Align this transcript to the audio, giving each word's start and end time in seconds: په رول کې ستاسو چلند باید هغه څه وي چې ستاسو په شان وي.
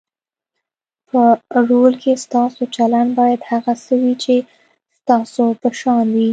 په 1.09 1.21
رول 1.69 1.93
کې 2.03 2.13
ستاسو 2.25 2.61
چلند 2.75 3.11
باید 3.19 3.41
هغه 3.51 3.73
څه 3.83 3.93
وي 4.01 4.13
چې 4.23 4.35
ستاسو 4.97 5.43
په 5.61 5.69
شان 5.79 6.05
وي. 6.15 6.29